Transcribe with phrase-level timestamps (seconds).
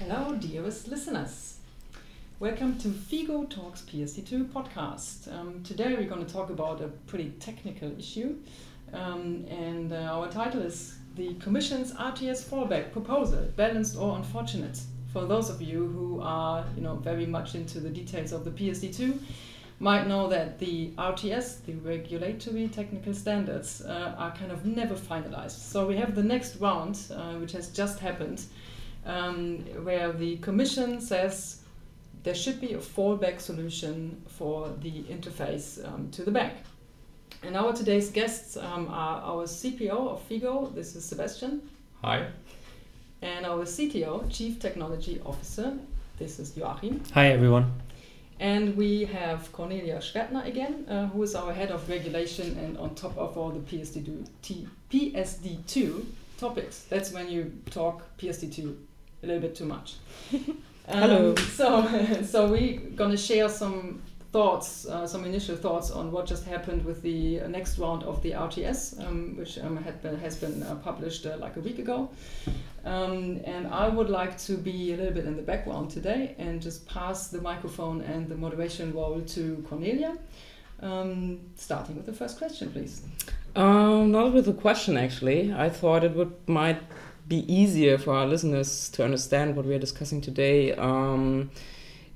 [0.00, 1.58] Hello, dearest listeners.
[2.38, 5.30] Welcome to FIGO Talks PSD2 podcast.
[5.30, 8.36] Um, today we're going to talk about a pretty technical issue,
[8.94, 14.80] um, and uh, our title is The Commission's RTS fallback proposal, balanced or unfortunate.
[15.12, 18.52] For those of you who are, you know, very much into the details of the
[18.52, 19.18] PSD2,
[19.80, 25.58] might know that the RTS, the regulatory technical standards, uh, are kind of never finalized.
[25.58, 28.42] So we have the next round, uh, which has just happened,
[29.06, 31.62] um, where the Commission says
[32.22, 36.52] there should be a fallback solution for the interface um, to the bank.
[37.42, 41.62] And our today's guests um, are our CPO of FIGO, this is Sebastian.
[42.02, 42.26] Hi.
[43.22, 45.78] And our CTO, Chief Technology Officer,
[46.18, 47.02] this is Joachim.
[47.14, 47.72] Hi everyone.
[48.38, 52.94] And we have Cornelia Schwertner again, uh, who is our head of regulation and on
[52.94, 56.04] top of all the PSD2, T, PSD2
[56.38, 56.84] topics.
[56.88, 58.74] That's when you talk PSD2
[59.22, 59.96] a little bit too much.
[60.88, 61.34] Um, Hello.
[61.36, 66.84] So, so we're gonna share some thoughts, uh, some initial thoughts on what just happened
[66.84, 70.76] with the next round of the RTS, um, which um, had been, has been uh,
[70.76, 72.10] published uh, like a week ago.
[72.84, 76.62] Um, and I would like to be a little bit in the background today and
[76.62, 80.16] just pass the microphone and the moderation role to Cornelia.
[80.80, 83.02] Um, starting with the first question, please.
[83.54, 85.52] Um, not with a question actually.
[85.52, 86.80] I thought it would might
[87.30, 91.48] be easier for our listeners to understand what we are discussing today um,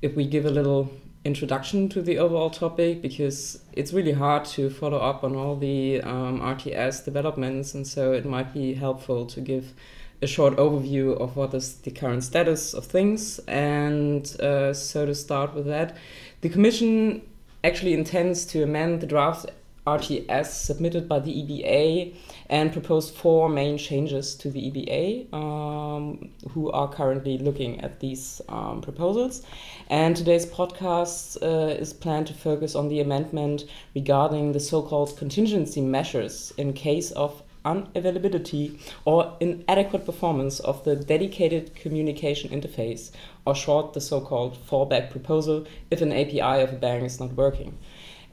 [0.02, 0.90] if we give a little
[1.24, 6.02] introduction to the overall topic because it's really hard to follow up on all the
[6.02, 9.72] um, RTS developments, and so it might be helpful to give
[10.20, 13.38] a short overview of what is the current status of things.
[13.46, 15.96] And uh, so to start with that,
[16.40, 17.22] the Commission
[17.62, 19.46] actually intends to amend the draft
[19.86, 22.14] RTS submitted by the EBA
[22.48, 28.41] and proposed four main changes to the EBA, um, who are currently looking at these
[28.48, 29.42] um, proposals.
[29.91, 35.19] And today's podcast uh, is planned to focus on the amendment regarding the so called
[35.19, 43.10] contingency measures in case of unavailability or inadequate performance of the dedicated communication interface,
[43.47, 47.32] or short, the so called fallback proposal, if an API of a bank is not
[47.32, 47.76] working.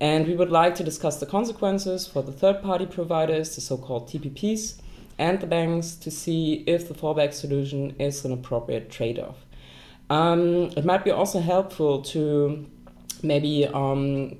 [0.01, 3.77] And we would like to discuss the consequences for the third party providers, the so
[3.77, 4.81] called TPPs,
[5.19, 9.45] and the banks to see if the fallback solution is an appropriate trade off.
[10.09, 12.65] Um, it might be also helpful to
[13.21, 14.39] maybe um,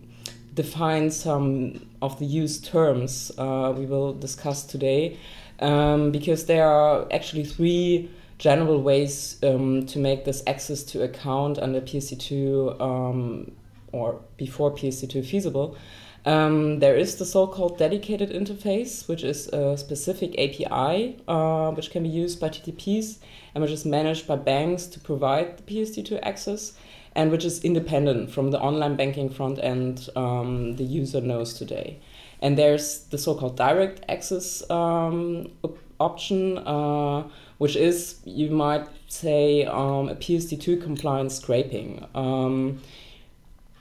[0.56, 5.20] define some of the used terms uh, we will discuss today,
[5.60, 11.60] um, because there are actually three general ways um, to make this access to account
[11.60, 13.52] under PSD2 um,
[13.91, 15.78] or before PSD2 feasible.
[16.24, 22.03] Um, there is the so-called dedicated interface, which is a specific API uh, which can
[22.03, 23.18] be used by TTPs
[23.56, 26.74] and which is managed by banks to provide the PSD2 access
[27.16, 32.00] and which is independent from the online banking front end um, the user knows today.
[32.40, 37.28] And there's the so-called direct access um, op option, uh,
[37.59, 42.03] which is, you might say, um, a PSD2 compliant scraping.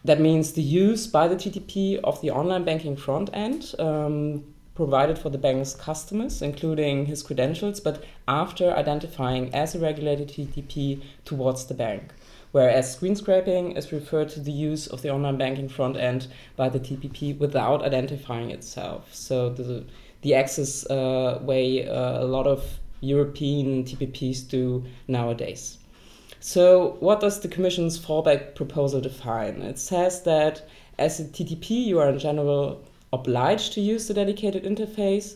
[0.05, 4.44] That means the use by the TTP of the online banking front end um,
[4.75, 11.03] provided for the bank's customers, including his credentials, but after identifying as a regulated TTP
[11.27, 12.15] towards the bank.
[12.53, 16.69] Whereas screen scraping is referred to the use of the online banking front end by
[16.69, 19.15] the TPP without identifying itself.
[19.15, 19.84] So the,
[20.22, 25.78] the access uh, way uh, a lot of European TPPs do nowadays.
[26.43, 29.61] So, what does the Commission's fallback proposal define?
[29.61, 30.67] It says that
[30.99, 35.34] as a TTP, you are in general obliged to use the dedicated interface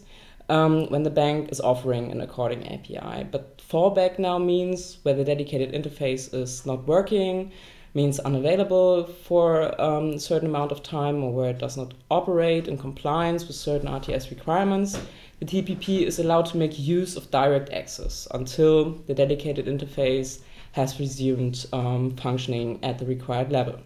[0.48, 3.24] um, when the bank is offering an according API.
[3.30, 7.52] But fallback now means where the dedicated interface is not working,
[7.92, 12.66] means unavailable for um, a certain amount of time, or where it does not operate
[12.66, 14.98] in compliance with certain RTS requirements.
[15.40, 20.40] The TPP is allowed to make use of direct access until the dedicated interface
[20.74, 23.78] has resumed um, functioning at the required level.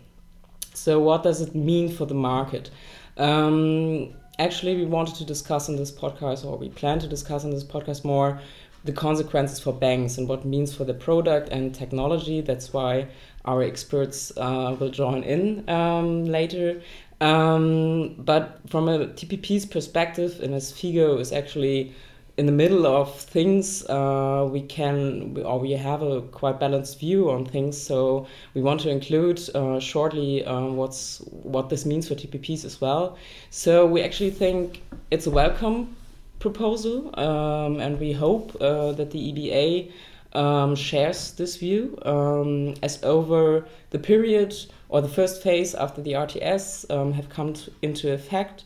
[0.73, 2.71] So, what does it mean for the market?
[3.19, 7.51] Um, actually, we wanted to discuss in this podcast, or we plan to discuss in
[7.51, 8.41] this podcast more
[8.85, 12.41] the consequences for banks and what it means for the product and technology.
[12.41, 13.09] That's why
[13.45, 16.81] our experts uh, will join in um, later.
[17.21, 21.95] Um, but from a TPP's perspective, and as FIGO is actually
[22.39, 27.31] in the middle of things, uh, we can or we have a quite balanced view
[27.31, 27.77] on things.
[27.77, 32.81] So we want to include uh, shortly uh, what's what this means for TPPs as
[32.81, 33.19] well.
[33.51, 35.97] So we actually think it's a welcome
[36.39, 39.91] proposal, um, and we hope uh, that the EBA
[40.33, 44.55] um, shares this view, um, as over the period
[44.89, 48.65] or the first phase after the RTS um, have come to, into effect,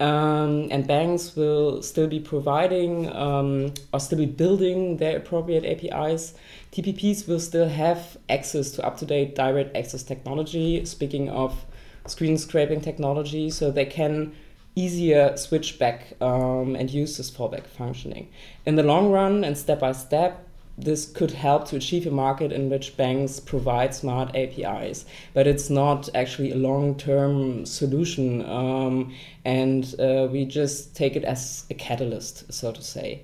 [0.00, 6.34] um, and banks will still be providing um, or still be building their appropriate APIs.
[6.72, 11.64] TPPs will still have access to up to date direct access technology, speaking of
[12.06, 14.32] screen scraping technology, so they can
[14.74, 18.28] easier switch back um, and use this fallback functioning.
[18.66, 22.50] In the long run and step by step, this could help to achieve a market
[22.52, 28.44] in which banks provide smart APIs, but it's not actually a long term solution.
[28.44, 33.22] Um, and uh, we just take it as a catalyst, so to say.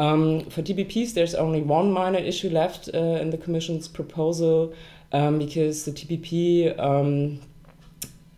[0.00, 4.74] Um, for TPPs, there's only one minor issue left uh, in the Commission's proposal
[5.12, 7.40] um, because the TPP um,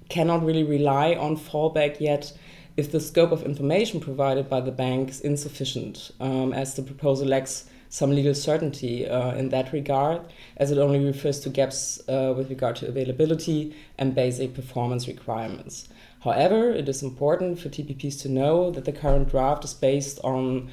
[0.09, 2.33] cannot really rely on fallback yet
[2.77, 7.27] if the scope of information provided by the bank is insufficient, um, as the proposal
[7.27, 10.23] lacks some legal certainty uh, in that regard,
[10.57, 15.89] as it only refers to gaps uh, with regard to availability and basic performance requirements.
[16.21, 20.71] However, it is important for TPPs to know that the current draft is based on,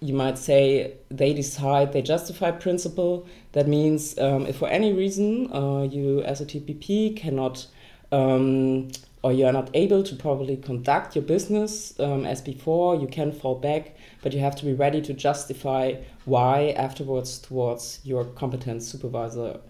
[0.00, 3.26] you might say, they decide, they justify principle.
[3.52, 7.66] That means um, if for any reason uh, you, as a TPP, cannot
[8.10, 8.88] um,
[9.22, 13.32] or you are not able to properly conduct your business um, as before, you can
[13.32, 18.82] fall back, but you have to be ready to justify why afterwards towards your competent
[18.82, 19.60] supervisor.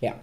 [0.00, 0.14] Yeah.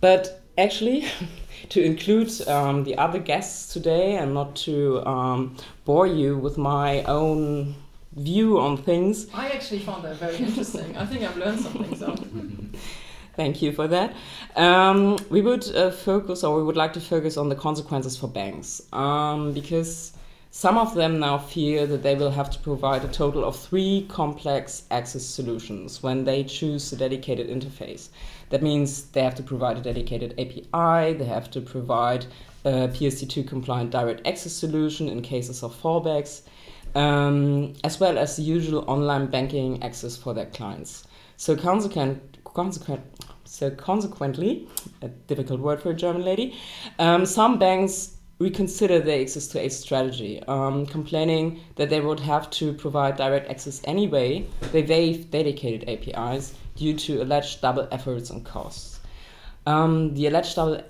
[0.00, 1.06] But actually,
[1.70, 7.02] to include um, the other guests today and not to um, bore you with my
[7.04, 7.74] own
[8.12, 9.26] view on things.
[9.34, 10.96] I actually found that very interesting.
[10.96, 11.96] I think I've learned something.
[11.96, 12.14] So.
[13.40, 14.14] Thank you for that.
[14.54, 18.28] Um, we would uh, focus, or we would like to focus on the consequences for
[18.28, 20.12] banks, um, because
[20.50, 24.04] some of them now fear that they will have to provide a total of three
[24.10, 28.10] complex access solutions when they choose a dedicated interface.
[28.50, 32.26] That means they have to provide a dedicated API, they have to provide
[32.66, 36.42] a PSD2 compliant direct access solution in cases of fallbacks,
[36.94, 41.06] um, as well as the usual online banking access for their clients.
[41.38, 43.00] So, consequent, consequent,
[43.50, 44.68] so consequently,
[45.02, 46.56] a difficult word for a German lady,
[47.00, 52.48] um, some banks reconsider their access to ACE strategy, um, complaining that they would have
[52.50, 54.46] to provide direct access anyway.
[54.70, 59.00] They waive dedicated APIs due to alleged double efforts and costs.
[59.66, 60.82] Um, the alleged double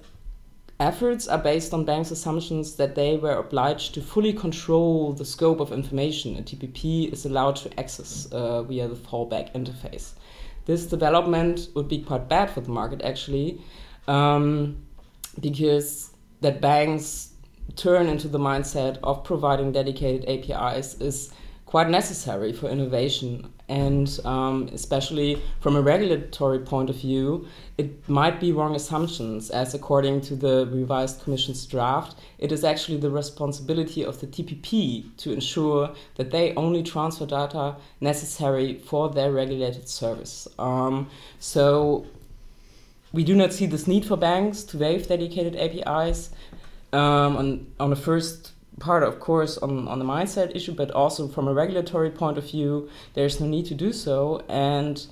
[0.79, 5.61] efforts are based on banks' assumptions that they were obliged to fully control the scope
[5.61, 10.13] of information a TPP is allowed to access uh, via the fallback interface.
[10.67, 13.61] This development would be quite bad for the market, actually,
[14.07, 14.85] um,
[15.41, 16.11] because
[16.41, 17.33] that banks
[17.77, 21.33] turn into the mindset of providing dedicated APIs is
[21.71, 23.49] quite necessary for innovation.
[23.69, 27.47] And um, especially from a regulatory point of view,
[27.79, 32.99] it might be wrong assumptions, as according to the revised Commission's draft, it is actually
[32.99, 39.31] the responsibility of the TPP to ensure that they only transfer data necessary for their
[39.31, 40.49] regulated service.
[40.59, 41.09] Um,
[41.39, 42.05] so
[43.13, 46.31] we do not see this need for banks to waive dedicated APIs
[46.93, 51.29] um, on on the first part, of course, on on the mindset issue, but also
[51.29, 54.45] from a regulatory point of view, there's no need to do so.
[54.49, 55.07] And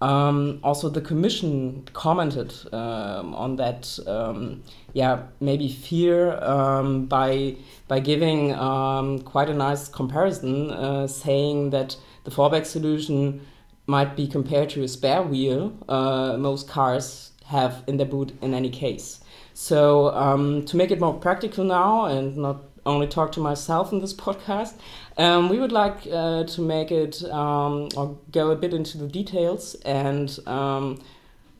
[0.00, 3.98] um, also, the Commission commented um, on that.
[4.06, 4.62] Um,
[4.94, 7.56] yeah, maybe fear um, by
[7.88, 13.40] by giving um, quite a nice comparison, uh, saying that the fallback solution
[13.86, 18.54] might be compared to a spare wheel uh, most cars have in their boot in
[18.54, 19.20] any case.
[19.54, 24.00] So um, to make it more practical now and not only talk to myself in
[24.00, 24.74] this podcast,
[25.18, 29.06] um, we would like uh, to make it um, or go a bit into the
[29.06, 31.00] details and um,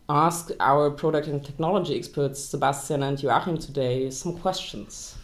[0.09, 5.17] ask our product and technology experts, Sebastian and Joachim, today some questions.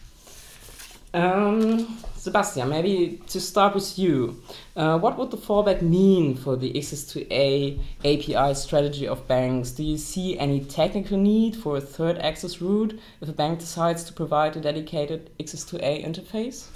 [1.15, 4.43] Um, Sebastian, maybe to start with you,
[4.77, 9.71] uh, what would the fallback mean for the access to A API strategy of banks?
[9.71, 14.05] Do you see any technical need for a third access route if a bank decides
[14.05, 16.67] to provide a dedicated access to A interface?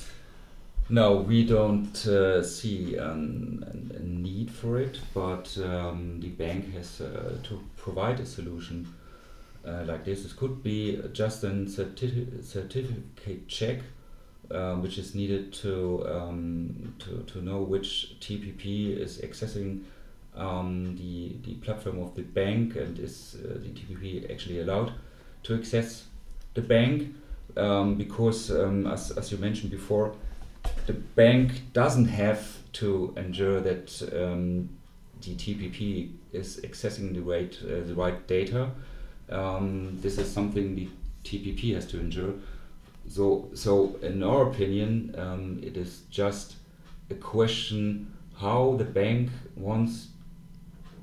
[0.89, 7.37] No, we don't uh, see a need for it, but um, the bank has uh,
[7.43, 8.93] to provide a solution
[9.67, 10.25] uh, like this.
[10.25, 13.81] It could be just a certi certificate check
[14.53, 19.83] um, which is needed to, um, to, to know which TPP is accessing
[20.37, 24.93] um, the, the platform of the bank and is uh, the TPP actually allowed
[25.45, 26.05] to access
[26.55, 27.15] the bank
[27.57, 30.15] um, because, um, as, as you mentioned before,
[30.87, 34.69] the bank doesn't have to ensure that um,
[35.21, 38.71] the TPP is accessing the right uh, the right data.
[39.29, 40.89] This is something the
[41.25, 42.35] TPP has to endure.
[43.09, 46.57] So, so in our opinion, um, it is just
[47.11, 50.09] a question how the bank wants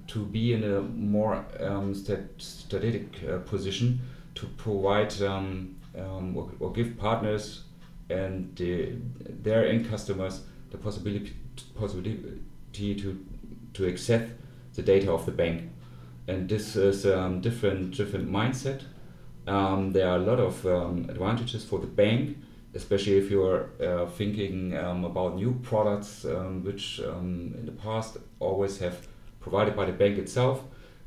[0.08, 4.00] to be in a more um, stat strategic uh, position
[4.36, 7.63] to provide um, um, or, or, give partners
[8.10, 8.94] and the,
[9.44, 10.41] their end customers
[10.72, 11.34] the possibility
[11.75, 12.39] possibility
[12.74, 13.25] to
[13.74, 14.29] to access
[14.74, 15.70] the data of the bank,
[16.27, 18.84] and this is um, different different mindset.
[19.50, 22.38] Um, there are a lot of um, advantages for the bank,
[22.75, 27.72] especially if you are uh, thinking um, about new products, um, which um, in the
[27.72, 29.08] past always have
[29.39, 30.62] provided by the bank itself,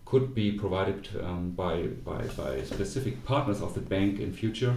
[0.04, 1.08] could be provided
[1.56, 4.74] by, by by specific partners of the bank in future.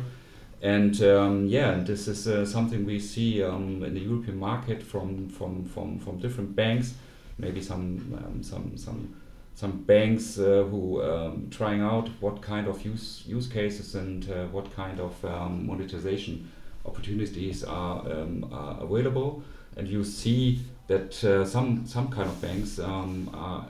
[0.61, 5.29] And um, yeah, this is uh, something we see um, in the European market from,
[5.29, 6.93] from, from, from different banks,
[7.37, 7.83] maybe some
[8.17, 9.15] um, some some
[9.55, 14.45] some banks uh, who um, trying out what kind of use use cases and uh,
[14.47, 16.51] what kind of um, monetization
[16.85, 19.41] opportunities are, um, are, available,
[19.77, 23.65] and you see that uh, some some kind of banks um, are,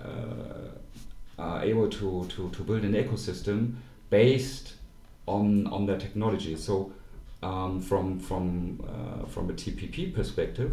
[1.37, 3.75] are able to, to, to build an ecosystem
[4.09, 4.73] based
[5.27, 6.55] on on their technology.
[6.55, 6.91] So
[7.43, 10.71] um, from from uh, from a TPP perspective,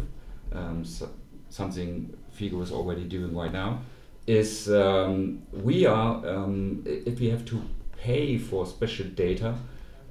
[0.51, 1.09] um, so
[1.49, 3.81] something Figo is already doing right now,
[4.27, 7.61] is um, we are um, if we have to
[7.97, 9.55] pay for special data.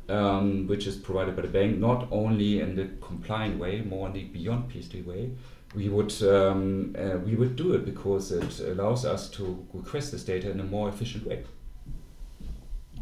[0.09, 4.13] Um, which is provided by the bank, not only in the compliant way, more in
[4.13, 5.31] the beyond PSD way,
[5.75, 10.25] we would um, uh, we would do it because it allows us to request this
[10.25, 11.45] data in a more efficient way.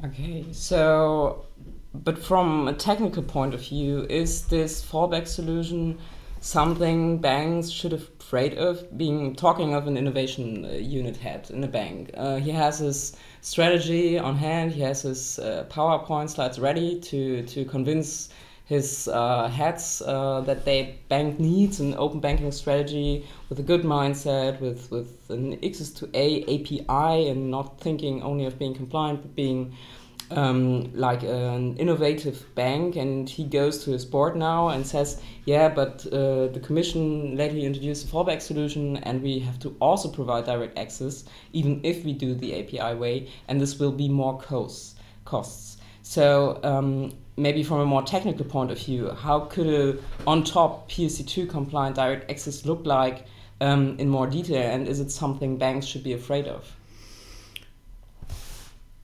[0.05, 1.45] Okay, so,
[1.93, 5.99] but from a technical point of view, is this fallback solution
[6.41, 8.97] something banks should have afraid of?
[8.97, 13.17] Being talking of an innovation uh, unit head in a bank, uh, he has his
[13.41, 14.73] strategy on hand.
[14.73, 18.29] He has his uh, PowerPoint slides ready to to convince
[18.71, 23.83] his uh, heads uh, that they bank needs an open banking strategy with a good
[23.83, 29.23] mindset, with with an access to A API, and not thinking only of being compliant,
[29.23, 29.77] but being
[30.31, 32.97] um, like an innovative bank.
[32.97, 37.65] And he goes to his board now and says, "Yeah, but uh, the Commission lately
[37.65, 42.13] introduced a fallback solution, and we have to also provide direct access, even if we
[42.13, 44.95] do the API way, and this will be more costs."
[45.25, 45.77] costs.
[46.03, 50.91] So um, maybe from a more technical point of view, how could a on top
[50.91, 53.27] PSD2 compliant direct access look like
[53.61, 56.77] um, in more detail, and is it something banks should be afraid of?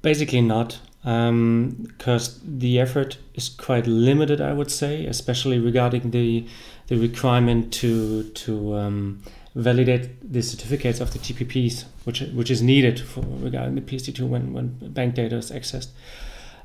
[0.03, 6.49] Basically, not, because um, the effort is quite limited, I would say, especially regarding the
[6.89, 9.23] the requirement to to um,
[9.55, 14.53] validate the certificates of the TPPs, which which is needed for regarding the PSD2 when
[14.53, 15.91] when bank data is accessed.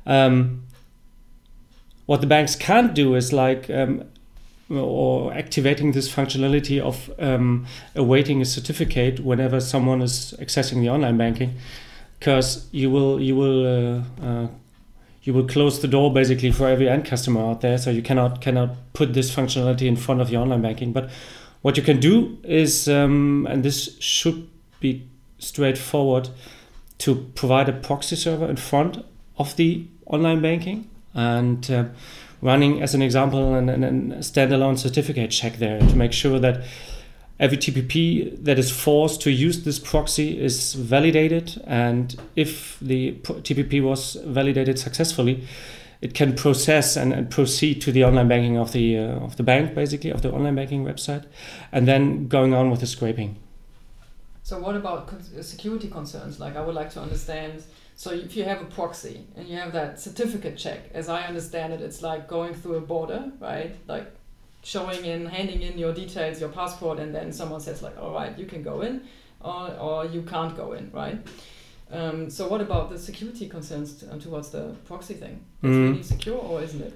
[0.08, 0.64] Um,
[2.08, 4.06] what the banks can't do is like um,
[4.72, 11.18] or activating this functionality of um, awaiting a certificate whenever someone is accessing the online
[11.18, 11.54] banking,
[12.22, 14.48] because you will you will uh, uh,
[15.24, 17.80] you will close the door basically for every end customer out there.
[17.80, 20.94] So you cannot cannot put this functionality in front of your online banking.
[20.94, 21.10] But
[21.64, 24.48] what you can do is, um, and this should
[24.80, 25.08] be
[25.40, 26.30] straightforward,
[27.00, 29.04] to provide a proxy server in front
[29.38, 31.86] of the online banking and uh,
[32.44, 36.40] running as an example and, and, and, a standalone certificate check there to make sure
[36.40, 36.64] that
[37.42, 43.84] every TPP that is forced to use this proxy is validated and if the TPP
[43.84, 45.46] was validated successfully
[46.02, 49.44] it can process and, and proceed to the online banking of the uh, of the
[49.44, 51.26] bank basically of the online banking website
[51.72, 53.36] and then going on with the scraping
[54.44, 57.64] so what about security concerns like I would like to understand
[57.96, 61.72] so if you have a proxy and you have that certificate check, as I understand
[61.72, 63.76] it, it's like going through a border, right?
[63.88, 64.12] Like
[64.64, 68.38] showing in, handing in your details, your passport, and then someone says like, all right,
[68.38, 69.04] you can go in,
[69.40, 71.18] or, or you can't go in, right?
[71.92, 75.44] Um, so what about the security concerns uh, towards the proxy thing?
[75.64, 75.90] Is mm.
[75.92, 76.94] really secure, or isn't it?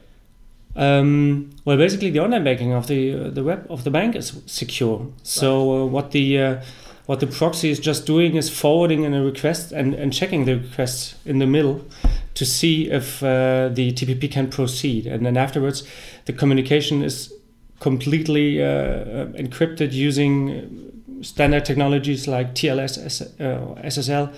[0.76, 4.42] Um, well, basically, the online banking of the uh, the web of the bank is
[4.46, 5.08] secure.
[5.24, 6.62] So uh, what the uh,
[7.06, 10.58] what the proxy is just doing is forwarding in a request and, and checking the
[10.58, 11.86] request in the middle
[12.34, 15.08] to see if uh, the TPP can proceed.
[15.08, 15.88] And then afterwards,
[16.26, 17.34] the communication is
[17.80, 20.92] completely uh, uh encrypted using
[21.22, 22.98] standard technologies like TLS,
[23.40, 24.34] SSL,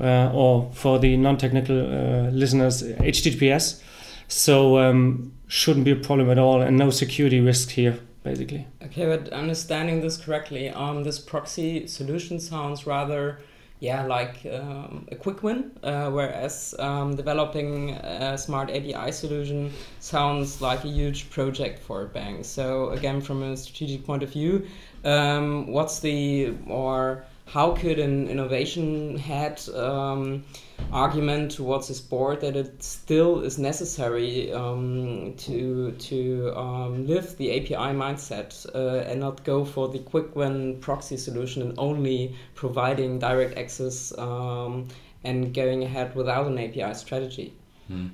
[0.00, 3.82] uh, or for the non technical uh, listeners, HTTPS.
[4.28, 8.66] So, um, shouldn't be a problem at all, and no security risk here basically.
[8.82, 13.40] Okay, but understanding this correctly, um, this proxy solution sounds rather,
[13.82, 20.60] yeah, like um, a quick win, uh, whereas um, developing a smart API solution sounds
[20.60, 22.44] like a huge project for a bank.
[22.44, 24.68] So again, from a strategic point of view,
[25.04, 30.42] um, what's the or how could an innovation head um,
[30.90, 37.50] argument towards his board that it still is necessary um, to to um, live the
[37.58, 43.18] API mindset uh, and not go for the quick win proxy solution and only providing
[43.18, 44.88] direct access um,
[45.22, 47.52] and going ahead without an API strategy.
[47.86, 48.06] Hmm.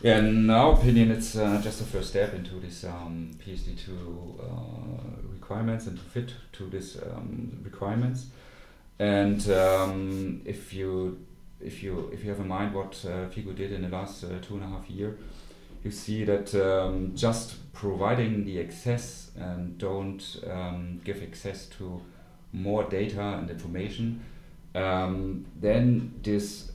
[0.00, 5.22] Yeah, in our opinion, it's uh, just the first step into this um, PSD2 uh,
[5.30, 8.26] requirements and to fit to these um, requirements.
[8.98, 11.26] And um, if you
[11.60, 14.28] if you if you have in mind what uh, Figo did in the last uh,
[14.40, 15.18] two and a half year,
[15.84, 22.00] you see that um, just providing the access and don't um, give access to
[22.52, 24.24] more data and information,
[24.74, 26.72] um, then this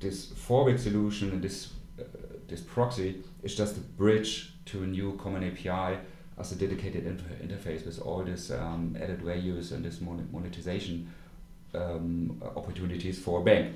[0.00, 2.04] this fallback solution and this uh,
[2.46, 5.98] this proxy is just a bridge to a new common API
[6.38, 11.08] as a dedicated inter interface with all this um, added values and this mon monetization
[11.74, 13.74] um, opportunities for a bank.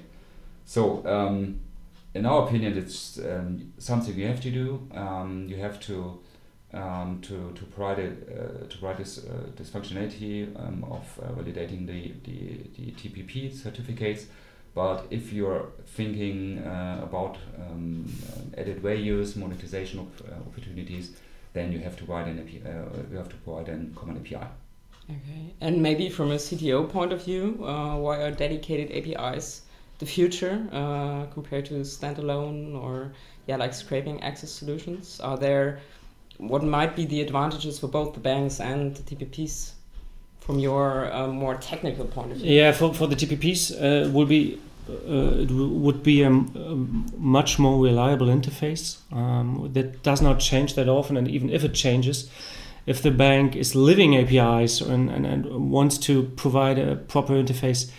[0.64, 1.60] So, um,
[2.14, 4.86] in our opinion, it's um, something you have to do.
[4.94, 6.20] Um, you have to
[6.74, 11.32] um, to to provide it, uh, to provide this uh, this functionality um, of uh,
[11.32, 14.26] validating the, the the TPP certificates.
[14.74, 17.36] But if you're thinking uh, about
[18.56, 21.10] added values, monetization of uh, opportunities,
[21.52, 24.46] then you have to provide an API, uh, you have to provide a common API.
[25.12, 29.62] Okay, and maybe from a CTO point of view, uh, why are dedicated APIs
[29.98, 33.12] the future uh, compared to standalone or
[33.46, 35.20] yeah, like scraping access solutions?
[35.20, 35.80] Are there
[36.38, 39.72] what might be the advantages for both the banks and the TPPs
[40.40, 42.50] from your uh, more technical point of view?
[42.50, 46.76] Yeah, for, for the TPPs, uh, will be uh, it would be a, a,
[47.16, 51.74] much more reliable interface um, that does not change that often, and even if it
[51.74, 52.28] changes,
[52.86, 57.90] if the bank is living APIs and, and, and wants to provide a proper interface,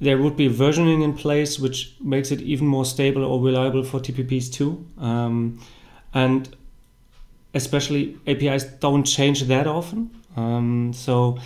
[0.00, 4.00] there would be versioning in place which makes it even more stable or reliable for
[4.00, 4.84] TPPs too.
[4.98, 5.60] Um,
[6.12, 6.54] and
[7.54, 10.10] especially APIs don't change that often.
[10.36, 11.38] Um, so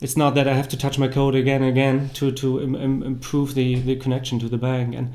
[0.00, 3.02] it's not that I have to touch my code again and again to, to Im-
[3.02, 4.94] improve the, the connection to the bank.
[4.94, 5.14] And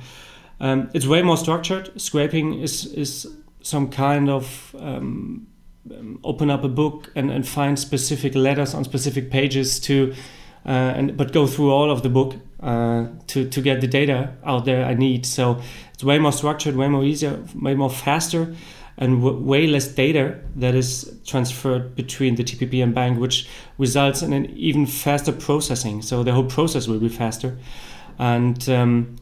[0.60, 2.02] um, it's way more structured.
[2.02, 3.28] Scraping is, is
[3.62, 5.46] some kind of um,
[5.98, 10.14] um, open up a book and, and find specific letters on specific pages to
[10.66, 14.34] uh, and but go through all of the book uh, to to get the data
[14.46, 15.26] out there I need.
[15.26, 15.62] So
[15.94, 18.54] it's way more structured, way more easier, way more faster,
[18.98, 23.48] and w- way less data that is transferred between the TPP and bank, which
[23.78, 26.02] results in an even faster processing.
[26.02, 27.58] So the whole process will be faster,
[28.18, 29.16] and um,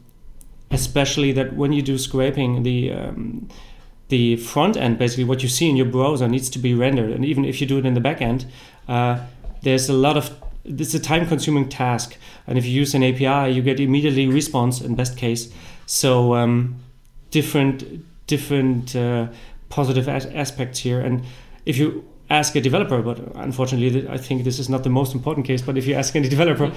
[0.70, 3.48] especially that when you do scraping, the um,
[4.08, 7.10] the front end, basically what you see in your browser, needs to be rendered.
[7.10, 8.46] And even if you do it in the back end,
[8.88, 9.20] uh,
[9.62, 12.16] there's a lot of it's a time consuming task.
[12.46, 15.50] And if you use an API, you get immediately response in best case.
[15.86, 16.76] So um,
[17.30, 19.28] different different uh,
[19.68, 21.00] positive as- aspects here.
[21.00, 21.24] And
[21.64, 25.46] if you ask a developer, but unfortunately, I think this is not the most important
[25.46, 25.62] case.
[25.62, 26.72] But if you ask any developer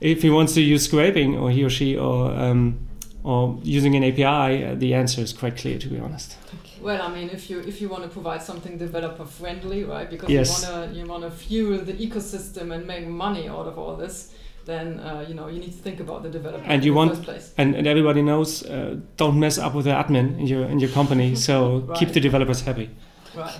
[0.00, 2.78] if he wants to use scraping, or he or she, or um,
[3.26, 6.36] or using an API, uh, the answer is quite clear, to be honest.
[6.80, 10.08] Well, I mean, if you if you want to provide something developer friendly, right?
[10.14, 10.48] Because yes.
[10.48, 14.32] you wanna you wanna fuel the ecosystem and make money out of all this,
[14.66, 16.96] then uh, you know you need to think about the developer and in you the
[16.96, 17.52] want first place.
[17.56, 20.90] and, and everybody knows uh, don't mess up with the admin in your in your
[20.90, 21.54] company so
[21.86, 21.98] Right.
[21.98, 22.90] keep the developers happy
[23.34, 23.58] Right.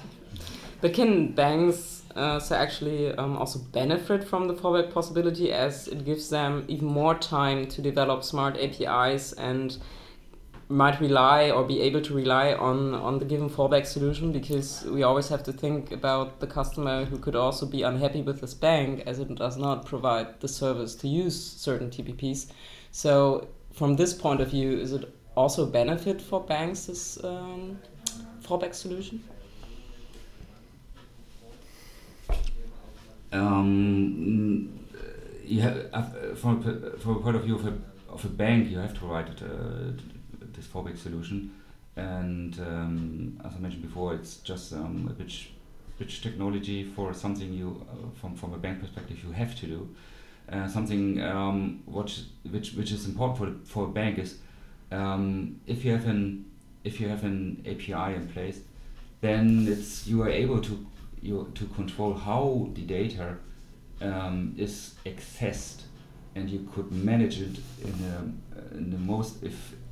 [0.81, 6.05] But can banks uh, so actually um, also benefit from the fallback possibility as it
[6.05, 9.77] gives them even more time to develop smart APIs and
[10.69, 15.03] might rely or be able to rely on on the given fallback solution because we
[15.03, 19.03] always have to think about the customer who could also be unhappy with this bank
[19.07, 22.51] as it does not provide the service to use certain TPPs.
[22.91, 27.79] So from this point of view, is it also benefit for banks this um,
[28.43, 29.23] fallback solution?
[33.37, 34.81] Um,
[35.45, 37.75] you have, uh, from, a, from a point of view of a,
[38.11, 39.93] of a bank, you have to provide it, uh,
[40.55, 41.55] this fallback solution.
[41.97, 45.53] And um, as I mentioned before, it's just um, a bridge,
[45.99, 49.89] bridge technology for something you, uh, from, from a bank perspective, you have to do.
[50.51, 54.39] Uh, something um, which, which, which is important for, for a bank is
[54.93, 56.45] um, if you have an
[56.85, 58.61] if you have an API in place,
[59.21, 60.87] then it's you are able to
[61.27, 63.37] you to control how the data
[64.01, 65.83] um, is accessed,
[66.35, 69.43] and you could manage it in, a, in the most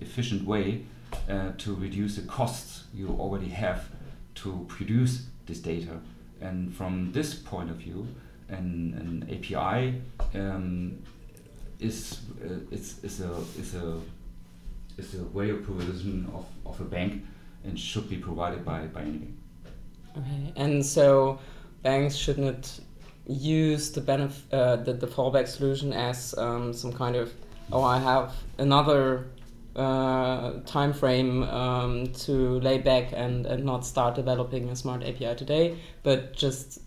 [0.01, 0.85] efficient way
[1.29, 3.89] uh, to reduce the costs you already have
[4.35, 6.01] to produce this data.
[6.41, 8.07] And from this point of view,
[8.49, 10.01] an, an API
[10.39, 10.99] um,
[11.81, 14.01] is uh, is, is a is a
[14.99, 17.25] is a way of provision of, of a bank
[17.65, 19.35] and should be provided by, by anybody.
[20.17, 21.39] Okay, and so
[21.83, 22.81] banks should not
[23.27, 27.33] use the benef- uh, the, the fallback solution as um, some kind of
[27.73, 29.27] oh I have another
[29.75, 35.35] uh, time frame um, to lay back and, and not start developing a smart API
[35.35, 36.81] today, but just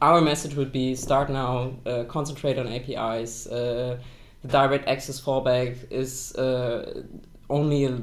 [0.00, 3.46] our message would be start now, uh, concentrate on APIs.
[3.46, 3.98] Uh,
[4.42, 7.02] the direct access fallback is uh,
[7.50, 8.02] only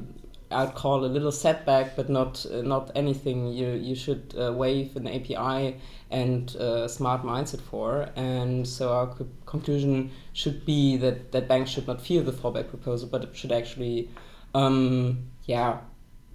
[0.51, 4.95] I'd call a little setback, but not uh, not anything you you should uh, waive
[4.95, 5.75] an API
[6.09, 8.09] and uh, smart mindset for.
[8.15, 12.69] And so our co conclusion should be that that banks should not fear the fallback
[12.69, 14.09] proposal, but it should actually,
[14.55, 15.77] um, yeah,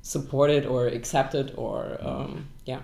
[0.03, 2.81] support it or accept it or um, yeah.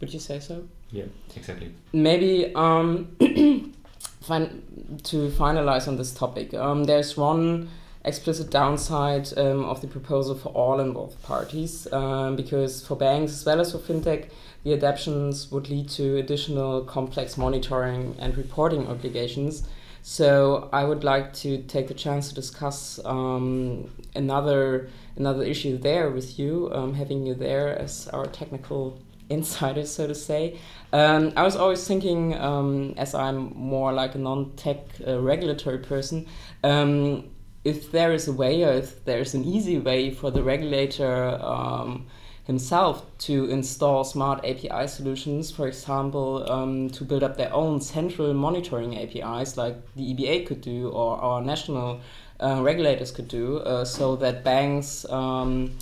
[0.00, 0.68] Would you say so?
[0.90, 1.72] Yeah, exactly.
[1.92, 3.16] Maybe um,
[4.20, 7.70] fin to finalize on this topic, um, there's one
[8.06, 13.44] explicit downside um, of the proposal for all involved parties um, because for banks as
[13.44, 14.28] well as for fintech,
[14.62, 19.66] the adaptations would lead to additional complex monitoring and reporting obligations.
[20.02, 26.10] So I would like to take the chance to discuss um, another another issue there
[26.10, 30.58] with you, um, having you there as our technical insider, so to say.
[30.92, 36.26] Um, I was always thinking, um, as I'm more like a non-tech uh, regulatory person,
[36.62, 37.24] um,
[37.66, 42.06] if there is a way or if there's an easy way for the regulator um,
[42.44, 48.32] himself to install smart API solutions, for example, um, to build up their own central
[48.32, 52.00] monitoring APIs like the EBA could do or our national
[52.38, 55.76] uh, regulators could do, uh, so that banks um,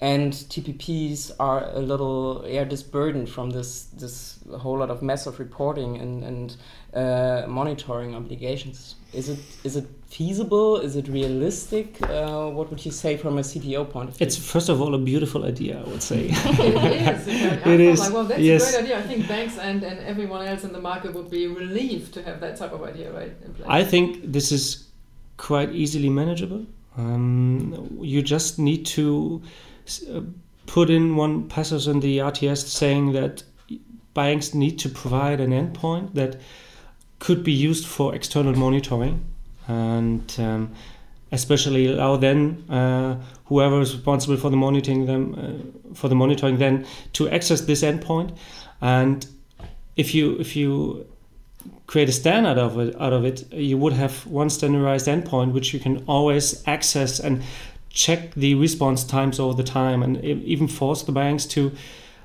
[0.00, 5.40] and TPPs are a little yeah disburdened from this this whole lot of mess of
[5.40, 6.56] reporting and and
[6.94, 8.94] uh, monitoring obligations.
[9.12, 10.76] Is it is it feasible?
[10.76, 12.00] Is it realistic?
[12.02, 14.26] Uh, what would you say from a CTO point of view?
[14.26, 16.28] It's first of all a beautiful idea, I would say.
[16.32, 17.26] it is.
[17.66, 18.00] it is.
[18.00, 18.68] Like, well, that's yes.
[18.68, 18.98] a great idea.
[18.98, 22.38] I think banks and, and everyone else in the market would be relieved to have
[22.40, 23.32] that type of idea, right?
[23.44, 23.68] In place.
[23.68, 24.88] I think this is
[25.38, 26.66] quite easily manageable.
[26.96, 29.48] Um, you just need to uh,
[30.66, 33.42] put in one passage in the RTS saying that
[34.14, 36.40] banks need to provide an endpoint that
[37.18, 39.24] could be used for external monitoring.
[39.66, 40.74] And um,
[41.32, 46.58] especially allow then uh, whoever is responsible for the monitoring them uh, for the monitoring
[46.58, 48.36] then to access this endpoint.
[48.80, 49.26] And
[49.96, 51.06] if you if you
[51.86, 55.74] create a standard of it out of it you would have one standardized endpoint which
[55.74, 57.42] you can always access and
[57.90, 61.72] check the response times over the time and even force the banks to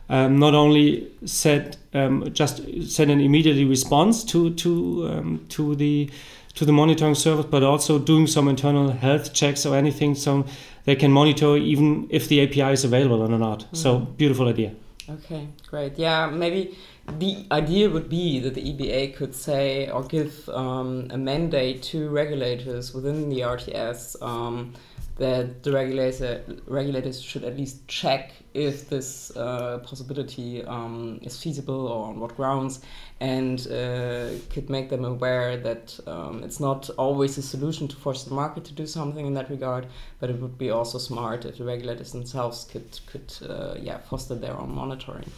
[0.09, 6.09] um, not only set um, just send an immediate response to to um, to the
[6.55, 10.45] to the monitoring service, but also doing some internal health checks or anything so
[10.85, 13.59] they can monitor even if the API is available or not.
[13.59, 13.75] Mm-hmm.
[13.75, 14.73] So beautiful idea.
[15.09, 15.97] Okay, great.
[15.97, 16.77] Yeah, maybe
[17.19, 22.09] the idea would be that the EBA could say or give um, a mandate to
[22.09, 24.73] regulators within the RTS um,
[25.17, 31.87] that the regulator, regulators should at least check if this uh, possibility um, is feasible
[31.87, 32.81] or on what grounds,
[33.19, 38.23] and uh, could make them aware that um, it's not always a solution to force
[38.23, 39.87] the market to do something in that regard,
[40.19, 44.35] but it would be also smart if the regulators themselves could could uh, yeah foster
[44.35, 45.29] their own monitoring.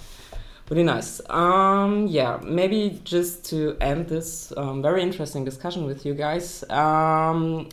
[0.70, 1.22] Really nice.
[1.30, 7.70] Um, yeah, maybe just to end this um, very interesting discussion with you guys, um,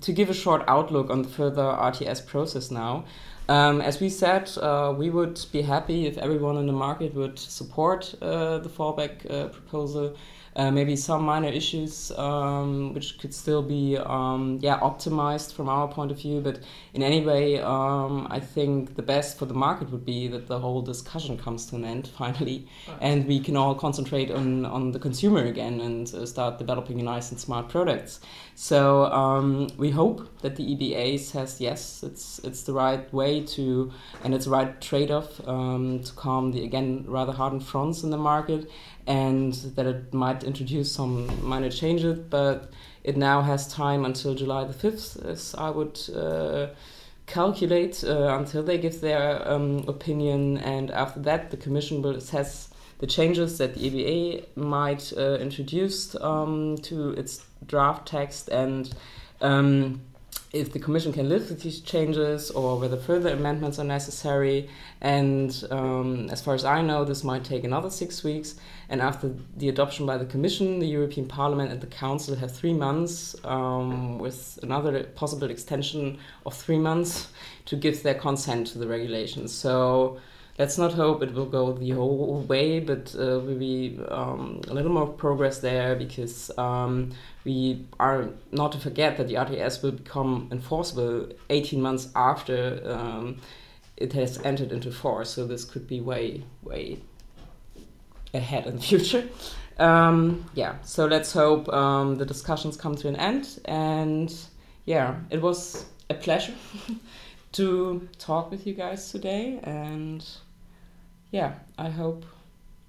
[0.00, 3.04] to give a short outlook on the further RTS process now.
[3.48, 7.38] Um, as we said, uh, we would be happy if everyone in the market would
[7.38, 10.14] support uh, the fallback uh, proposal
[10.58, 15.86] uh, maybe some minor issues um, which could still be um, yeah optimized from our
[15.86, 16.40] point of view.
[16.40, 16.60] But
[16.94, 20.58] in any way, um, I think the best for the market would be that the
[20.58, 22.98] whole discussion comes to an end finally, right.
[23.00, 27.30] and we can all concentrate on on the consumer again and uh, start developing nice
[27.30, 28.20] and smart products.
[28.56, 33.92] So um, we hope that the EBA says yes, it's it's the right way to
[34.24, 38.70] and it's right trade-off um, to calm the again rather hardened fronts in the market
[39.08, 42.70] and that it might introduce some minor changes, but
[43.02, 46.68] it now has time until July the 5th, as I would uh,
[47.26, 50.58] calculate, uh, until they give their um, opinion.
[50.58, 56.14] And after that, the Commission will assess the changes that the EBA might uh, introduce
[56.16, 58.92] um, to its draft text and
[59.40, 60.02] um,
[60.52, 64.68] if the Commission can live with these changes or whether further amendments are necessary.
[65.00, 68.54] And um, as far as I know, this might take another six weeks.
[68.88, 72.72] And after the adoption by the Commission, the European Parliament and the Council have three
[72.72, 77.28] months um, with another possible extension of three months
[77.66, 79.52] to give their consent to the regulations.
[79.52, 80.18] So
[80.58, 84.74] let's not hope it will go the whole way, but uh, will be um, a
[84.74, 87.12] little more progress there because um,
[87.44, 93.36] we are not to forget that the RTS will become enforceable 18 months after um,
[93.96, 95.30] it has entered into force.
[95.30, 96.98] So this could be way, way
[98.34, 99.28] ahead in the future.
[99.78, 103.60] Um, yeah, so let's hope um, the discussions come to an end.
[103.64, 104.34] And
[104.86, 106.54] yeah, it was a pleasure
[107.52, 109.60] to talk with you guys today.
[109.62, 110.26] And
[111.30, 112.24] yeah, I hope.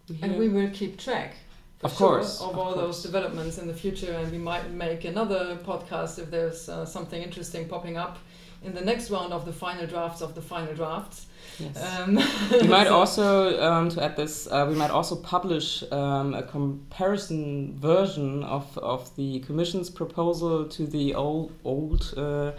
[0.09, 1.35] We and we will keep track.
[1.81, 2.85] Of sure, course, of, of all course.
[2.85, 7.21] those developments in the future, and we might make another podcast if there's uh, something
[7.21, 8.19] interesting popping up
[8.63, 11.27] in the next round of the final drafts of the final drafts.
[11.57, 11.99] Yes.
[11.99, 16.33] Um, we might so also, um, to add this, uh, we might also publish um,
[16.33, 22.51] a comparison version of, of the Commission's proposal to the old old uh,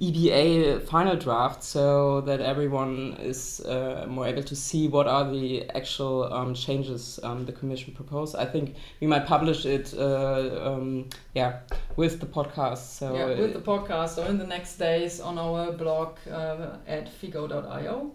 [0.00, 5.68] EBA final draft so that everyone is uh, more able to see what are the
[5.70, 8.36] actual um, changes um, the Commission proposed.
[8.36, 11.60] I think we might publish it, uh, um, yeah,
[11.96, 12.98] with the podcast.
[12.98, 17.08] So yeah, with the podcast, so in the next days on our blog uh, at
[17.20, 18.12] figo.io.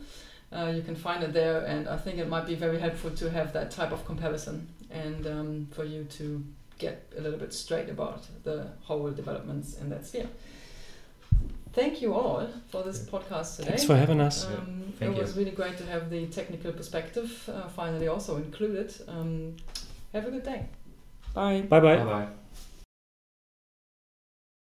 [0.54, 3.30] Uh, you can find it there, and I think it might be very helpful to
[3.32, 6.44] have that type of comparison and um, for you to
[6.78, 10.30] get a little bit straight about the whole developments in that sphere
[11.74, 13.70] thank you all for this podcast today.
[13.70, 14.46] Thanks for having us.
[14.46, 18.94] Um, it was really great to have the technical perspective uh, finally also included.
[19.08, 19.56] Um,
[20.14, 20.68] have a good day.
[21.34, 21.62] Bye.
[21.62, 21.98] Bye bye.
[21.98, 22.28] Bye bye.